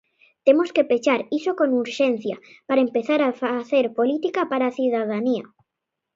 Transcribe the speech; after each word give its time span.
"Temos 0.47 0.69
que 0.75 0.87
pechar 0.91 1.21
iso 1.39 1.51
con 1.59 1.69
urxencia 1.83 2.35
para 2.67 2.83
empezar 2.87 3.19
a 3.23 3.35
facer 3.43 3.85
política 3.99 4.41
para 4.51 4.65
a 4.67 4.75
cidadanía". 4.79 5.45